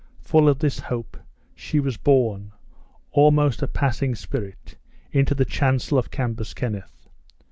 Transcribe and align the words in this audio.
Full 0.23 0.49
of 0.49 0.57
this 0.57 0.79
hope, 0.79 1.15
she 1.53 1.79
was 1.79 1.95
borne, 1.97 2.53
almost 3.11 3.61
a 3.61 3.67
passing 3.67 4.15
spirit, 4.15 4.75
into 5.11 5.35
the 5.35 5.45
chancel 5.45 5.99
of 5.99 6.09
Cambus 6.09 6.55
Kenneth. 6.55 7.07